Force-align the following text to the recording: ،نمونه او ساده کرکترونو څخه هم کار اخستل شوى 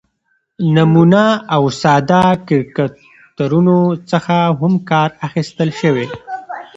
،نمونه 0.75 1.23
او 1.55 1.63
ساده 1.81 2.21
کرکترونو 2.47 3.77
څخه 4.11 4.37
هم 4.59 4.73
کار 4.89 5.09
اخستل 5.27 5.69
شوى 5.79 6.05